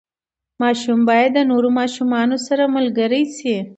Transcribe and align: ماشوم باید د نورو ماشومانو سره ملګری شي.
ماشوم 0.61 0.99
باید 1.09 1.29
د 1.35 1.39
نورو 1.51 1.69
ماشومانو 1.79 2.37
سره 2.47 2.63
ملګری 2.75 3.23
شي. 3.37 3.57